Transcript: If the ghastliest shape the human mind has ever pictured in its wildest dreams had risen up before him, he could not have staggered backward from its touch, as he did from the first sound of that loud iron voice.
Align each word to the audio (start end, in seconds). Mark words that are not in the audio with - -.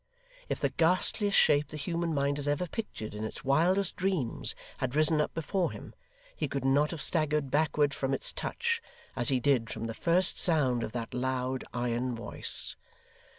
If 0.49 0.59
the 0.59 0.69
ghastliest 0.69 1.37
shape 1.37 1.67
the 1.67 1.77
human 1.77 2.11
mind 2.11 2.37
has 2.39 2.47
ever 2.47 2.65
pictured 2.65 3.13
in 3.13 3.23
its 3.23 3.43
wildest 3.45 3.95
dreams 3.95 4.55
had 4.79 4.95
risen 4.95 5.21
up 5.21 5.31
before 5.35 5.71
him, 5.71 5.93
he 6.35 6.47
could 6.47 6.65
not 6.65 6.89
have 6.89 7.03
staggered 7.03 7.51
backward 7.51 7.93
from 7.93 8.11
its 8.11 8.33
touch, 8.33 8.81
as 9.15 9.29
he 9.29 9.39
did 9.39 9.69
from 9.69 9.85
the 9.85 9.93
first 9.93 10.39
sound 10.39 10.81
of 10.81 10.93
that 10.93 11.13
loud 11.13 11.63
iron 11.71 12.15
voice. 12.15 12.75